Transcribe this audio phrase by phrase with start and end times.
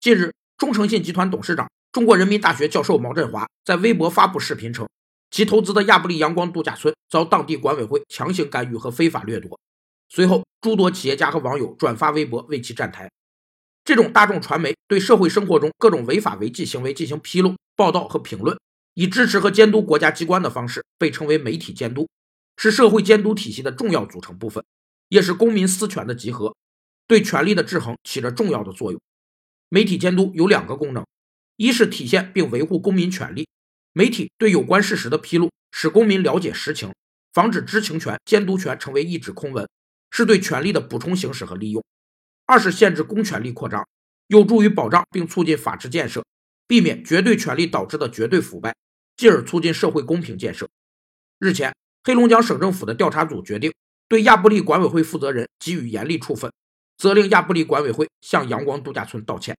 [0.00, 4.88] 近日，中诚信集团董事长、中国人民大学教授毛振华在微博发布视频称，
[5.30, 9.60] 其投资的亚布力阳光度假村遭当地管委会强行干预和非法掠夺。
[10.08, 13.10] 随后，诸多企业家和网友转发微博为其站台。
[13.84, 18.58] 这种大众传媒对社会生活中各种违法违纪行为进行披露、报道和评论，
[18.94, 22.08] 以支持和监督国家机关的方式，被称为媒体监督，
[22.56, 24.64] 是社会监督体系的重要组成部分，
[25.10, 26.56] 也是公民私权的集合，
[27.06, 28.98] 对权力的制衡起着重要的作用。
[29.72, 31.06] 媒体监督有两个功能：
[31.54, 33.48] 一是体现并维护公民权利，
[33.92, 36.92] 媒体对有关事实的披露，使公民了解实情，
[37.32, 39.68] 防止知情权、监督权成为一纸空文，
[40.10, 41.84] 是对权力的补充行使和利用。
[42.46, 43.86] 二是限制公权力扩张，
[44.26, 46.24] 有助于保障并促进法治建设，
[46.66, 48.74] 避免绝对权力导致的绝对腐败，
[49.16, 50.68] 进而促进社会公平建设。
[51.38, 53.72] 日前，黑龙江省政府的调查组决定
[54.08, 56.52] 对亚布力管委会负责人给予严厉处分，
[57.00, 59.56] 责令亚布力管委会向阳光度假村道歉。